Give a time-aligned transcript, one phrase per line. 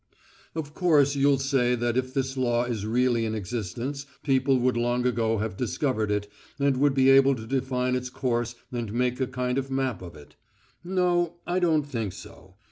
[0.55, 5.05] Of course you'll say that if this law is really in existence people would long
[5.05, 6.27] ago have discovered it
[6.57, 10.15] and would be able to define its course and make a kind of map of
[10.15, 10.37] it.
[10.83, 12.55] No, I don't think so.